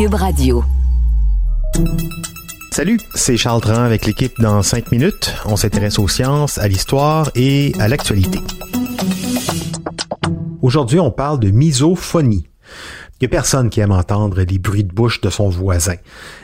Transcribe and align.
Cube 0.00 0.14
Radio. 0.14 0.64
Salut, 2.72 2.98
c'est 3.14 3.36
Charles 3.36 3.60
Dran 3.60 3.82
avec 3.82 4.06
l'équipe 4.06 4.32
dans 4.40 4.62
5 4.62 4.90
minutes. 4.92 5.34
On 5.44 5.56
s'intéresse 5.56 5.98
aux 5.98 6.08
sciences, 6.08 6.56
à 6.56 6.68
l'histoire 6.68 7.30
et 7.34 7.74
à 7.78 7.86
l'actualité. 7.86 8.38
Aujourd'hui, 10.62 10.98
on 11.00 11.10
parle 11.10 11.38
de 11.38 11.50
misophonie. 11.50 12.48
Il 13.20 13.24
n'y 13.24 13.26
a 13.26 13.28
personne 13.28 13.68
qui 13.68 13.80
aime 13.80 13.92
entendre 13.92 14.40
les 14.40 14.58
bruits 14.58 14.84
de 14.84 14.94
bouche 14.94 15.20
de 15.20 15.28
son 15.28 15.50
voisin. 15.50 15.96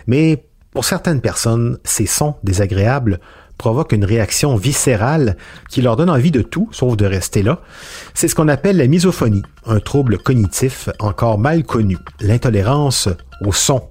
Mais 0.07 0.45
pour 0.71 0.85
certaines 0.85 1.23
personnes, 1.23 1.79
ces 1.83 2.05
sons 2.05 2.35
désagréables 2.43 3.21
provoquent 3.59 3.93
une 3.93 4.05
réaction 4.05 4.57
viscérale 4.57 5.37
qui 5.69 5.83
leur 5.83 5.97
donne 5.97 6.11
envie 6.11 6.31
de 6.31 6.43
tout 6.43 6.69
sauf 6.73 6.97
de 6.97 7.07
rester 7.07 7.43
là. 7.43 7.61
C'est 8.15 8.29
ce 8.29 8.35
qu'on 8.35 8.49
appelle 8.49 8.77
la 8.77 8.87
misophonie, 8.87 9.43
un 9.67 9.81
trouble 9.81 10.19
cognitif 10.19 10.89
encore 10.99 11.39
mal 11.39 11.65
connu, 11.65 11.97
l'intolérance 12.21 13.09
aux 13.45 13.53
sons, 13.53 13.89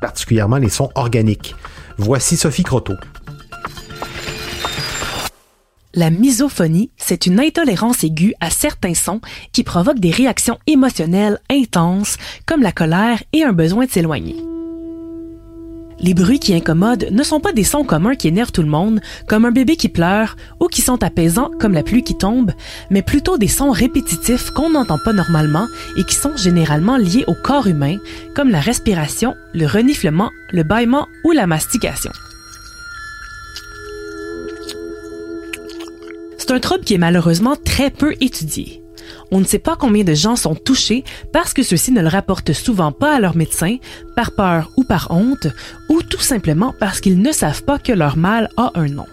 particulièrement 0.00 0.58
les 0.58 0.68
sons 0.68 0.90
organiques. 0.94 1.54
Voici 1.98 2.36
Sophie 2.36 2.64
Croteau. 2.64 2.94
La 5.96 6.10
misophonie, 6.10 6.90
c'est 6.96 7.26
une 7.26 7.38
intolérance 7.38 8.02
aiguë 8.02 8.34
à 8.40 8.50
certains 8.50 8.94
sons 8.94 9.20
qui 9.52 9.62
provoquent 9.62 10.00
des 10.00 10.10
réactions 10.10 10.58
émotionnelles 10.66 11.38
intenses 11.48 12.16
comme 12.46 12.62
la 12.62 12.72
colère 12.72 13.22
et 13.32 13.44
un 13.44 13.52
besoin 13.52 13.86
de 13.86 13.90
s'éloigner. 13.90 14.53
Les 16.00 16.14
bruits 16.14 16.38
qui 16.38 16.54
incommodent 16.54 17.08
ne 17.10 17.22
sont 17.22 17.40
pas 17.40 17.52
des 17.52 17.64
sons 17.64 17.84
communs 17.84 18.14
qui 18.14 18.28
énervent 18.28 18.52
tout 18.52 18.62
le 18.62 18.68
monde, 18.68 19.00
comme 19.26 19.44
un 19.44 19.50
bébé 19.50 19.76
qui 19.76 19.88
pleure, 19.88 20.36
ou 20.60 20.66
qui 20.66 20.82
sont 20.82 21.02
apaisants, 21.02 21.50
comme 21.60 21.72
la 21.72 21.82
pluie 21.82 22.02
qui 22.02 22.16
tombe, 22.16 22.52
mais 22.90 23.02
plutôt 23.02 23.38
des 23.38 23.48
sons 23.48 23.70
répétitifs 23.70 24.50
qu'on 24.50 24.70
n'entend 24.70 24.98
pas 24.98 25.12
normalement 25.12 25.66
et 25.96 26.04
qui 26.04 26.14
sont 26.14 26.36
généralement 26.36 26.96
liés 26.96 27.24
au 27.26 27.34
corps 27.34 27.66
humain, 27.66 27.96
comme 28.34 28.50
la 28.50 28.60
respiration, 28.60 29.34
le 29.54 29.66
reniflement, 29.66 30.30
le 30.52 30.62
bâillement 30.62 31.06
ou 31.24 31.32
la 31.32 31.46
mastication. 31.46 32.10
C'est 36.38 36.50
un 36.50 36.60
trouble 36.60 36.84
qui 36.84 36.94
est 36.94 36.98
malheureusement 36.98 37.56
très 37.56 37.90
peu 37.90 38.14
étudié. 38.20 38.83
On 39.30 39.40
ne 39.40 39.44
sait 39.44 39.58
pas 39.58 39.76
combien 39.76 40.04
de 40.04 40.14
gens 40.14 40.36
sont 40.36 40.54
touchés 40.54 41.04
parce 41.32 41.54
que 41.54 41.62
ceux-ci 41.62 41.92
ne 41.92 42.02
le 42.02 42.08
rapportent 42.08 42.52
souvent 42.52 42.92
pas 42.92 43.16
à 43.16 43.20
leur 43.20 43.36
médecin, 43.36 43.78
par 44.16 44.32
peur 44.32 44.70
ou 44.76 44.84
par 44.84 45.08
honte, 45.10 45.48
ou 45.88 46.02
tout 46.02 46.20
simplement 46.20 46.74
parce 46.78 47.00
qu'ils 47.00 47.20
ne 47.20 47.32
savent 47.32 47.64
pas 47.64 47.78
que 47.78 47.92
leur 47.92 48.16
mal 48.16 48.48
a 48.56 48.72
un 48.74 48.88
nom. 48.88 49.06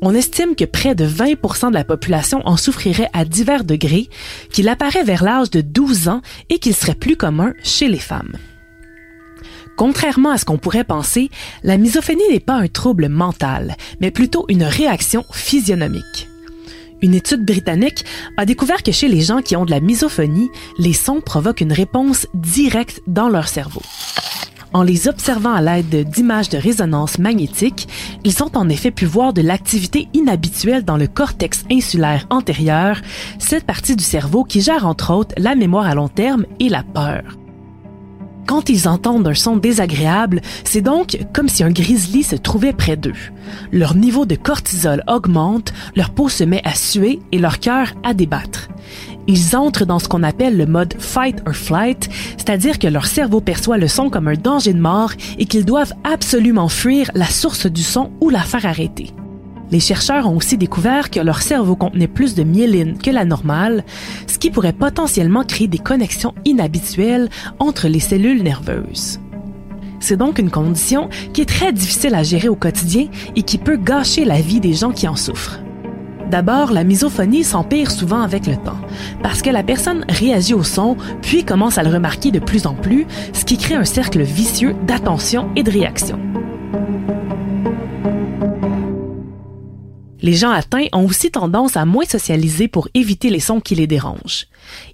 On 0.00 0.14
estime 0.14 0.54
que 0.54 0.64
près 0.64 0.94
de 0.94 1.06
20% 1.06 1.70
de 1.70 1.74
la 1.74 1.84
population 1.84 2.40
en 2.46 2.56
souffrirait 2.56 3.10
à 3.12 3.24
divers 3.24 3.64
degrés, 3.64 4.08
qu'il 4.52 4.68
apparaît 4.68 5.02
vers 5.02 5.24
l'âge 5.24 5.50
de 5.50 5.60
12 5.60 6.08
ans 6.08 6.22
et 6.50 6.60
qu'il 6.60 6.74
serait 6.74 6.94
plus 6.94 7.16
commun 7.16 7.52
chez 7.64 7.88
les 7.88 7.98
femmes. 7.98 8.36
Contrairement 9.76 10.30
à 10.30 10.38
ce 10.38 10.44
qu'on 10.44 10.58
pourrait 10.58 10.84
penser, 10.84 11.30
la 11.62 11.78
misophonie 11.78 12.22
n'est 12.30 12.40
pas 12.40 12.54
un 12.54 12.68
trouble 12.68 13.08
mental, 13.08 13.76
mais 14.00 14.10
plutôt 14.10 14.44
une 14.48 14.64
réaction 14.64 15.24
physionomique. 15.32 16.28
Une 17.00 17.14
étude 17.14 17.44
britannique 17.44 18.04
a 18.36 18.44
découvert 18.44 18.82
que 18.82 18.92
chez 18.92 19.08
les 19.08 19.20
gens 19.20 19.40
qui 19.40 19.56
ont 19.56 19.64
de 19.64 19.70
la 19.70 19.80
misophonie, 19.80 20.50
les 20.78 20.92
sons 20.92 21.20
provoquent 21.20 21.60
une 21.60 21.72
réponse 21.72 22.26
directe 22.34 23.02
dans 23.06 23.28
leur 23.28 23.48
cerveau. 23.48 23.82
En 24.74 24.82
les 24.82 25.08
observant 25.08 25.54
à 25.54 25.62
l'aide 25.62 26.10
d'images 26.10 26.50
de 26.50 26.58
résonance 26.58 27.18
magnétique, 27.18 27.88
ils 28.24 28.42
ont 28.42 28.50
en 28.54 28.68
effet 28.68 28.90
pu 28.90 29.06
voir 29.06 29.32
de 29.32 29.40
l'activité 29.40 30.08
inhabituelle 30.12 30.84
dans 30.84 30.98
le 30.98 31.06
cortex 31.06 31.64
insulaire 31.70 32.26
antérieur, 32.28 33.00
cette 33.38 33.64
partie 33.64 33.96
du 33.96 34.04
cerveau 34.04 34.44
qui 34.44 34.60
gère 34.60 34.86
entre 34.86 35.14
autres 35.14 35.34
la 35.38 35.54
mémoire 35.54 35.86
à 35.86 35.94
long 35.94 36.08
terme 36.08 36.44
et 36.60 36.68
la 36.68 36.82
peur. 36.82 37.22
Quand 38.48 38.70
ils 38.70 38.88
entendent 38.88 39.28
un 39.28 39.34
son 39.34 39.58
désagréable, 39.58 40.40
c'est 40.64 40.80
donc 40.80 41.18
comme 41.34 41.50
si 41.50 41.62
un 41.62 41.70
grizzly 41.70 42.22
se 42.22 42.34
trouvait 42.34 42.72
près 42.72 42.96
d'eux. 42.96 43.12
Leur 43.72 43.94
niveau 43.94 44.24
de 44.24 44.36
cortisol 44.36 45.04
augmente, 45.06 45.74
leur 45.94 46.08
peau 46.08 46.30
se 46.30 46.44
met 46.44 46.62
à 46.64 46.74
suer 46.74 47.20
et 47.30 47.38
leur 47.38 47.58
cœur 47.58 47.92
à 48.02 48.14
débattre. 48.14 48.68
Ils 49.26 49.54
entrent 49.54 49.84
dans 49.84 49.98
ce 49.98 50.08
qu'on 50.08 50.22
appelle 50.22 50.56
le 50.56 50.64
mode 50.64 50.94
fight 50.98 51.42
or 51.46 51.54
flight, 51.54 52.08
c'est-à-dire 52.38 52.78
que 52.78 52.88
leur 52.88 53.04
cerveau 53.04 53.42
perçoit 53.42 53.76
le 53.76 53.86
son 53.86 54.08
comme 54.08 54.28
un 54.28 54.32
danger 54.32 54.72
de 54.72 54.80
mort 54.80 55.12
et 55.38 55.44
qu'ils 55.44 55.66
doivent 55.66 55.92
absolument 56.02 56.70
fuir 56.70 57.10
la 57.14 57.26
source 57.26 57.66
du 57.66 57.82
son 57.82 58.12
ou 58.22 58.30
la 58.30 58.40
faire 58.40 58.64
arrêter. 58.64 59.12
Les 59.70 59.80
chercheurs 59.80 60.26
ont 60.26 60.36
aussi 60.36 60.56
découvert 60.56 61.10
que 61.10 61.20
leur 61.20 61.42
cerveau 61.42 61.76
contenait 61.76 62.08
plus 62.08 62.34
de 62.34 62.42
myéline 62.42 62.96
que 62.98 63.10
la 63.10 63.24
normale, 63.24 63.84
ce 64.26 64.38
qui 64.38 64.50
pourrait 64.50 64.72
potentiellement 64.72 65.44
créer 65.44 65.68
des 65.68 65.78
connexions 65.78 66.34
inhabituelles 66.44 67.28
entre 67.58 67.88
les 67.88 68.00
cellules 68.00 68.42
nerveuses. 68.42 69.20
C'est 70.00 70.16
donc 70.16 70.38
une 70.38 70.50
condition 70.50 71.08
qui 71.32 71.42
est 71.42 71.48
très 71.48 71.72
difficile 71.72 72.14
à 72.14 72.22
gérer 72.22 72.48
au 72.48 72.54
quotidien 72.54 73.08
et 73.36 73.42
qui 73.42 73.58
peut 73.58 73.76
gâcher 73.76 74.24
la 74.24 74.40
vie 74.40 74.60
des 74.60 74.74
gens 74.74 74.92
qui 74.92 75.08
en 75.08 75.16
souffrent. 75.16 75.60
D'abord, 76.30 76.72
la 76.72 76.84
misophonie 76.84 77.42
s'empire 77.42 77.90
souvent 77.90 78.20
avec 78.20 78.46
le 78.46 78.56
temps, 78.56 78.78
parce 79.22 79.40
que 79.40 79.48
la 79.48 79.62
personne 79.62 80.04
réagit 80.08 80.52
au 80.52 80.62
son, 80.62 80.96
puis 81.22 81.42
commence 81.42 81.78
à 81.78 81.82
le 81.82 81.90
remarquer 81.90 82.30
de 82.30 82.38
plus 82.38 82.66
en 82.66 82.74
plus, 82.74 83.06
ce 83.32 83.44
qui 83.44 83.56
crée 83.56 83.76
un 83.76 83.84
cercle 83.84 84.22
vicieux 84.22 84.74
d'attention 84.86 85.48
et 85.56 85.62
de 85.62 85.70
réaction. 85.70 86.18
Les 90.28 90.34
gens 90.34 90.50
atteints 90.50 90.88
ont 90.92 91.06
aussi 91.06 91.30
tendance 91.30 91.78
à 91.78 91.86
moins 91.86 92.04
socialiser 92.04 92.68
pour 92.68 92.88
éviter 92.92 93.30
les 93.30 93.40
sons 93.40 93.60
qui 93.60 93.74
les 93.74 93.86
dérangent. 93.86 94.46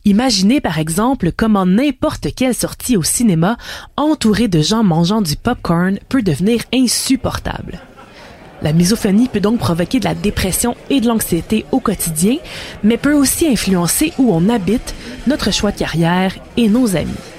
Imaginez 0.05 0.61
par 0.61 0.79
exemple 0.79 1.33
comment 1.37 1.67
n'importe 1.67 2.33
quelle 2.37 2.55
sortie 2.55 2.97
au 2.97 3.03
cinéma 3.03 3.57
entourée 3.97 4.47
de 4.47 4.61
gens 4.61 4.85
mangeant 4.85 5.23
du 5.23 5.35
popcorn 5.35 5.99
peut 6.09 6.23
devenir 6.23 6.63
insupportable. 6.73 7.81
La 8.63 8.73
misophonie 8.73 9.27
peut 9.27 9.41
donc 9.41 9.59
provoquer 9.59 9.99
de 9.99 10.05
la 10.05 10.15
dépression 10.15 10.77
et 10.89 11.01
de 11.01 11.09
l'anxiété 11.09 11.67
au 11.73 11.81
quotidien, 11.81 12.37
mais 12.85 12.97
peut 12.97 13.15
aussi 13.15 13.49
influencer 13.49 14.13
où 14.19 14.33
on 14.33 14.49
habite, 14.49 14.95
notre 15.27 15.53
choix 15.53 15.73
de 15.73 15.79
carrière 15.79 16.33
et 16.57 16.69
nos 16.69 16.95
amis. 16.95 17.34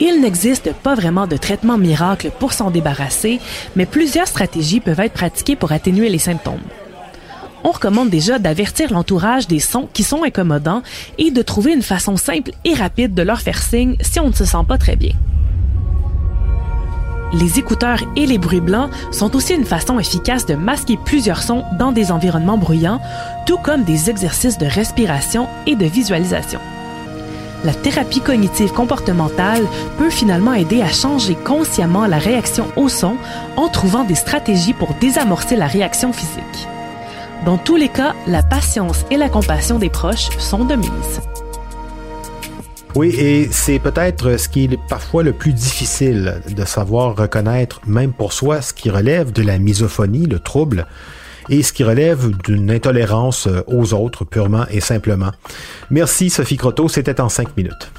Il 0.00 0.20
n'existe 0.20 0.72
pas 0.72 0.94
vraiment 0.94 1.26
de 1.26 1.36
traitement 1.36 1.78
miracle 1.78 2.32
pour 2.40 2.52
s'en 2.52 2.70
débarrasser, 2.70 3.40
mais 3.76 3.86
plusieurs 3.86 4.26
stratégies 4.26 4.80
peuvent 4.80 5.00
être 5.00 5.12
pratiquées 5.12 5.56
pour 5.56 5.70
atténuer 5.70 6.08
les 6.08 6.18
symptômes. 6.18 6.62
On 7.62 7.70
recommande 7.70 8.10
déjà 8.10 8.38
d'avertir 8.38 8.92
l'entourage 8.92 9.46
des 9.46 9.60
sons 9.60 9.88
qui 9.92 10.02
sont 10.02 10.24
incommodants 10.24 10.82
et 11.16 11.30
de 11.30 11.42
trouver 11.42 11.72
une 11.72 11.82
façon 11.82 12.16
simple 12.16 12.50
et 12.64 12.74
rapide 12.74 13.14
de 13.14 13.22
leur 13.22 13.40
faire 13.40 13.62
signe 13.62 13.96
si 14.00 14.20
on 14.20 14.28
ne 14.28 14.34
se 14.34 14.44
sent 14.44 14.64
pas 14.66 14.78
très 14.78 14.96
bien. 14.96 15.14
Les 17.32 17.58
écouteurs 17.58 18.00
et 18.16 18.26
les 18.26 18.38
bruits 18.38 18.60
blancs 18.60 18.90
sont 19.12 19.34
aussi 19.34 19.54
une 19.54 19.64
façon 19.64 19.98
efficace 19.98 20.44
de 20.44 20.54
masquer 20.54 20.98
plusieurs 21.04 21.42
sons 21.42 21.64
dans 21.78 21.90
des 21.90 22.12
environnements 22.12 22.58
bruyants, 22.58 23.00
tout 23.46 23.58
comme 23.58 23.84
des 23.84 24.10
exercices 24.10 24.58
de 24.58 24.66
respiration 24.66 25.48
et 25.66 25.74
de 25.74 25.86
visualisation 25.86 26.60
la 27.64 27.72
thérapie 27.72 28.20
cognitive 28.20 28.72
comportementale 28.72 29.64
peut 29.98 30.10
finalement 30.10 30.54
aider 30.54 30.82
à 30.82 30.88
changer 30.88 31.34
consciemment 31.34 32.06
la 32.06 32.18
réaction 32.18 32.66
au 32.76 32.88
son 32.88 33.16
en 33.56 33.68
trouvant 33.68 34.04
des 34.04 34.14
stratégies 34.14 34.74
pour 34.74 34.94
désamorcer 35.00 35.56
la 35.56 35.66
réaction 35.66 36.12
physique. 36.12 36.68
Dans 37.44 37.58
tous 37.58 37.76
les 37.76 37.88
cas, 37.88 38.14
la 38.26 38.42
patience 38.42 39.04
et 39.10 39.16
la 39.16 39.28
compassion 39.28 39.78
des 39.78 39.90
proches 39.90 40.30
sont 40.38 40.64
de 40.64 40.76
mise. 40.76 41.20
Oui, 42.94 43.08
et 43.18 43.48
c'est 43.50 43.80
peut-être 43.80 44.38
ce 44.38 44.48
qui 44.48 44.64
est 44.64 44.78
parfois 44.88 45.24
le 45.24 45.32
plus 45.32 45.52
difficile 45.52 46.40
de 46.48 46.64
savoir 46.64 47.16
reconnaître, 47.16 47.80
même 47.86 48.12
pour 48.12 48.32
soi, 48.32 48.62
ce 48.62 48.72
qui 48.72 48.88
relève 48.88 49.32
de 49.32 49.42
la 49.42 49.58
misophonie, 49.58 50.26
le 50.26 50.38
trouble, 50.38 50.86
et 51.48 51.62
ce 51.62 51.72
qui 51.72 51.84
relève 51.84 52.30
d'une 52.44 52.70
intolérance 52.70 53.48
aux 53.66 53.94
autres 53.94 54.24
purement 54.24 54.66
et 54.70 54.80
simplement. 54.80 55.32
Merci 55.90 56.30
Sophie 56.30 56.56
Croteau, 56.56 56.88
c'était 56.88 57.20
en 57.20 57.28
cinq 57.28 57.56
minutes. 57.56 57.90